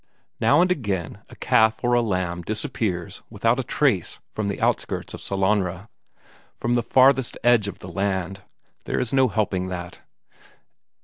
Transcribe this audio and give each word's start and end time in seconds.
Now 0.39 0.61
and 0.61 0.71
again 0.71 1.19
a 1.29 1.35
calf 1.35 1.83
or 1.83 1.93
a 1.93 2.01
lamb 2.01 2.41
disappears 2.41 3.21
without 3.29 3.59
a 3.59 3.63
trace 3.63 4.17
from 4.31 4.47
the 4.47 4.59
outskirts 4.59 5.13
of 5.13 5.21
Sellanraa, 5.21 5.89
from 6.55 6.73
the 6.73 6.81
farthest 6.81 7.37
edge 7.43 7.67
of 7.67 7.77
the 7.77 7.87
land 7.87 8.41
there 8.85 8.99
is 8.99 9.13
no 9.13 9.27
helping 9.27 9.67
that. 9.67 9.99